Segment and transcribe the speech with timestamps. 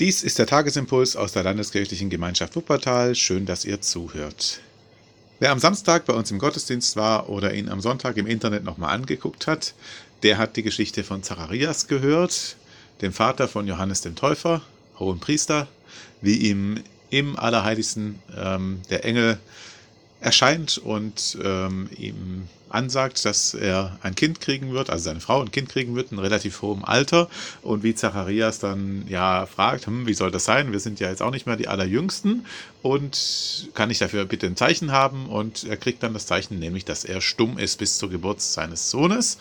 [0.00, 3.16] Dies ist der Tagesimpuls aus der Landeskirchlichen Gemeinschaft Wuppertal.
[3.16, 4.60] Schön, dass ihr zuhört.
[5.40, 8.94] Wer am Samstag bei uns im Gottesdienst war oder ihn am Sonntag im Internet nochmal
[8.94, 9.74] angeguckt hat,
[10.22, 12.54] der hat die Geschichte von Zacharias gehört,
[13.02, 14.62] dem Vater von Johannes dem Täufer,
[15.00, 15.66] hohen Priester,
[16.20, 16.80] wie ihm
[17.10, 19.40] im Allerheiligsten ähm, der Engel
[20.20, 25.50] erscheint und ähm, ihm ansagt, dass er ein Kind kriegen wird, also seine Frau ein
[25.50, 27.28] Kind kriegen wird, in relativ hohem Alter.
[27.62, 30.72] Und wie Zacharias dann ja fragt, hm, wie soll das sein?
[30.72, 32.46] Wir sind ja jetzt auch nicht mehr die Allerjüngsten.
[32.82, 35.26] Und kann ich dafür bitte ein Zeichen haben?
[35.26, 38.90] Und er kriegt dann das Zeichen, nämlich, dass er stumm ist bis zur Geburt seines
[38.90, 39.38] Sohnes.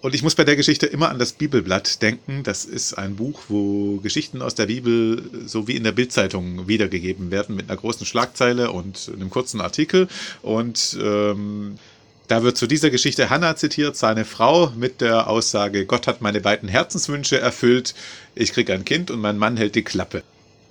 [0.00, 2.44] Und ich muss bei der Geschichte immer an das Bibelblatt denken.
[2.44, 7.32] Das ist ein Buch, wo Geschichten aus der Bibel so wie in der Bildzeitung wiedergegeben
[7.32, 10.06] werden mit einer großen Schlagzeile und einem kurzen Artikel.
[10.42, 11.78] Und ähm,
[12.28, 16.40] da wird zu dieser Geschichte Hannah zitiert, seine Frau, mit der Aussage: Gott hat meine
[16.40, 17.94] beiden Herzenswünsche erfüllt.
[18.34, 20.22] Ich kriege ein Kind und mein Mann hält die Klappe.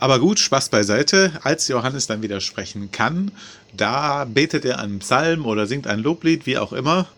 [0.00, 1.32] Aber gut, Spaß beiseite.
[1.44, 3.30] Als Johannes dann wieder sprechen kann,
[3.74, 7.08] da betet er einen Psalm oder singt ein Loblied, wie auch immer.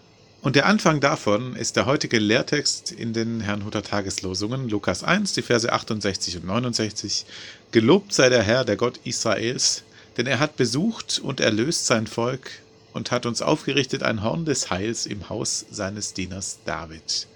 [0.42, 5.42] Und der Anfang davon ist der heutige Lehrtext in den Herrnhuter Tageslosungen, Lukas 1, die
[5.42, 7.24] Verse 68 und 69.
[7.72, 9.82] Gelobt sei der Herr, der Gott Israels,
[10.18, 12.50] denn er hat besucht und erlöst sein Volk
[12.96, 17.26] und hat uns aufgerichtet ein Horn des Heils im Haus seines Dieners David.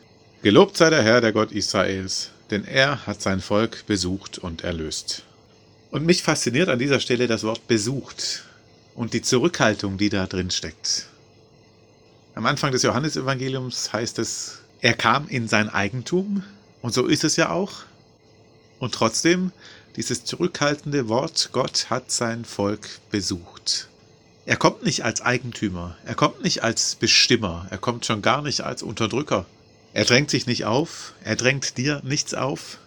[0.40, 5.22] Gelobt sei der Herr, der Gott Israels, denn er hat sein Volk besucht und erlöst.
[5.90, 8.44] Und mich fasziniert an dieser Stelle das Wort besucht
[8.94, 11.08] und die Zurückhaltung, die da drin steckt.
[12.34, 16.42] Am Anfang des Johannesevangeliums heißt es, er kam in sein Eigentum,
[16.80, 17.82] und so ist es ja auch.
[18.78, 19.52] Und trotzdem,
[19.96, 23.90] dieses zurückhaltende Wort, Gott hat sein Volk besucht.
[24.50, 28.62] Er kommt nicht als Eigentümer, er kommt nicht als Bestimmer, er kommt schon gar nicht
[28.62, 29.46] als Unterdrücker.
[29.92, 32.78] Er drängt sich nicht auf, er drängt dir nichts auf,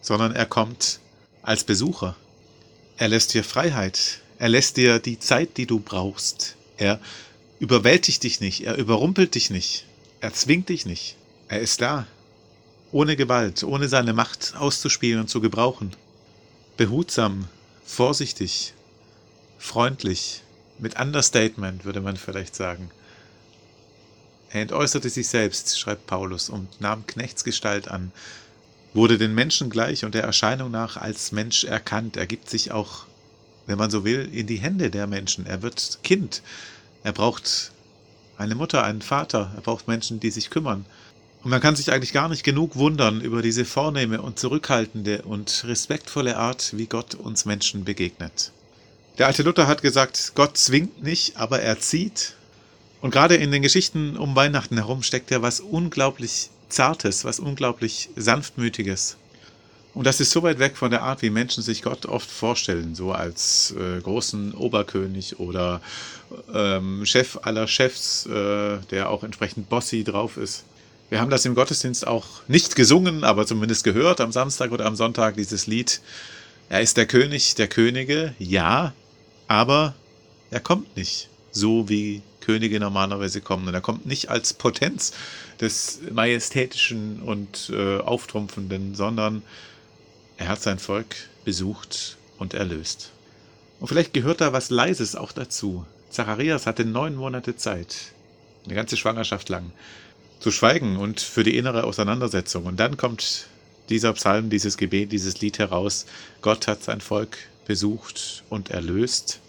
[0.00, 0.98] sondern er kommt
[1.40, 2.16] als Besucher.
[2.96, 6.56] Er lässt dir Freiheit, er lässt dir die Zeit, die du brauchst.
[6.76, 6.98] Er
[7.60, 9.86] überwältigt dich nicht, er überrumpelt dich nicht,
[10.20, 11.14] er zwingt dich nicht.
[11.46, 12.04] Er ist da,
[12.90, 15.94] ohne Gewalt, ohne seine Macht auszuspielen und zu gebrauchen.
[16.76, 17.46] Behutsam,
[17.84, 18.74] vorsichtig,
[19.60, 20.42] freundlich,
[20.82, 22.90] mit Understatement würde man vielleicht sagen.
[24.50, 28.12] Er entäußerte sich selbst, schreibt Paulus, und nahm Knechtsgestalt an,
[28.92, 32.18] wurde den Menschen gleich und der Erscheinung nach als Mensch erkannt.
[32.18, 33.06] Er gibt sich auch,
[33.66, 35.46] wenn man so will, in die Hände der Menschen.
[35.46, 36.42] Er wird Kind,
[37.02, 37.72] er braucht
[38.36, 40.84] eine Mutter, einen Vater, er braucht Menschen, die sich kümmern.
[41.42, 45.64] Und man kann sich eigentlich gar nicht genug wundern über diese vornehme und zurückhaltende und
[45.66, 48.52] respektvolle Art, wie Gott uns Menschen begegnet.
[49.18, 52.34] Der alte Luther hat gesagt, Gott zwingt nicht, aber er zieht.
[53.02, 58.08] Und gerade in den Geschichten um Weihnachten herum steckt ja was unglaublich Zartes, was unglaublich
[58.16, 59.16] Sanftmütiges.
[59.94, 62.94] Und das ist so weit weg von der Art, wie Menschen sich Gott oft vorstellen,
[62.94, 65.82] so als äh, großen Oberkönig oder
[66.54, 70.64] ähm, Chef aller Chefs, äh, der auch entsprechend bossy drauf ist.
[71.10, 74.96] Wir haben das im Gottesdienst auch nicht gesungen, aber zumindest gehört am Samstag oder am
[74.96, 76.00] Sonntag dieses Lied.
[76.70, 78.94] Er ist der König der Könige, ja,
[79.52, 79.94] aber
[80.50, 83.68] er kommt nicht so, wie Könige normalerweise kommen.
[83.68, 85.12] Und er kommt nicht als Potenz
[85.60, 89.42] des Majestätischen und äh, Auftrumpfenden, sondern
[90.38, 93.10] er hat sein Volk besucht und erlöst.
[93.78, 95.84] Und vielleicht gehört da was Leises auch dazu.
[96.08, 97.94] Zacharias hatte neun Monate Zeit,
[98.64, 99.70] eine ganze Schwangerschaft lang,
[100.40, 102.64] zu schweigen und für die innere Auseinandersetzung.
[102.64, 103.48] Und dann kommt
[103.90, 106.06] dieser Psalm, dieses Gebet, dieses Lied heraus.
[106.40, 107.36] Gott hat sein Volk
[107.66, 109.40] besucht und erlöst.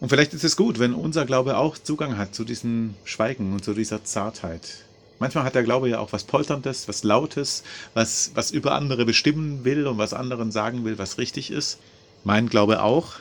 [0.00, 3.64] Und vielleicht ist es gut, wenn unser Glaube auch Zugang hat zu diesem Schweigen und
[3.64, 4.84] zu dieser Zartheit.
[5.20, 7.62] Manchmal hat der Glaube ja auch was Polterndes, was Lautes,
[7.94, 11.78] was, was über andere bestimmen will und was anderen sagen will, was richtig ist.
[12.24, 13.14] Mein Glaube auch.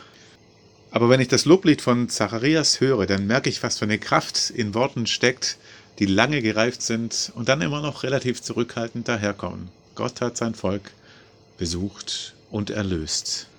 [0.89, 4.49] Aber wenn ich das Loblied von Zacharias höre, dann merke ich, was für eine Kraft
[4.49, 5.57] in Worten steckt,
[5.99, 9.69] die lange gereift sind und dann immer noch relativ zurückhaltend daherkommen.
[9.93, 10.89] Gott hat sein Volk
[11.59, 13.50] besucht und erlöst.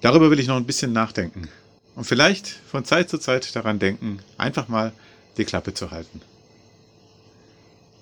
[0.00, 1.48] Darüber will ich noch ein bisschen nachdenken.
[1.94, 4.92] Und vielleicht von Zeit zu Zeit daran denken, einfach mal
[5.36, 6.22] die Klappe zu halten.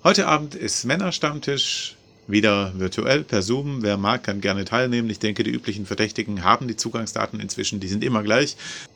[0.03, 1.97] Heute Abend ist Männerstammtisch,
[2.27, 3.81] wieder virtuell per Zoom.
[3.81, 5.09] Wer mag, kann gerne teilnehmen.
[5.09, 8.55] Ich denke, die üblichen Verdächtigen haben die Zugangsdaten inzwischen, die sind immer gleich.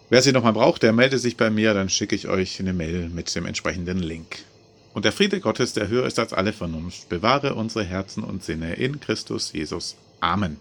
[0.10, 3.10] Wer sie nochmal braucht, der meldet sich bei mir, dann schicke ich euch eine Mail
[3.10, 4.44] mit dem entsprechenden Link.
[4.94, 8.76] Und der Friede Gottes, der höher ist als alle Vernunft, bewahre unsere Herzen und Sinne
[8.76, 9.96] in Christus Jesus.
[10.20, 10.58] Amen.